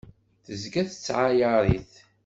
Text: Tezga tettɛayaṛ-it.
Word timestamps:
Tezga 0.45 0.81
tettɛayaṛ-it. 0.89 1.93